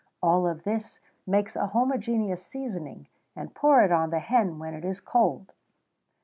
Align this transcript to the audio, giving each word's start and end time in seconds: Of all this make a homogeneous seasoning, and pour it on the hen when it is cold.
Of 0.03 0.27
all 0.27 0.51
this 0.55 0.99
make 1.27 1.55
a 1.55 1.67
homogeneous 1.67 2.43
seasoning, 2.43 3.07
and 3.35 3.53
pour 3.53 3.83
it 3.83 3.91
on 3.91 4.09
the 4.09 4.17
hen 4.17 4.57
when 4.57 4.73
it 4.73 4.83
is 4.83 4.99
cold. 4.99 5.53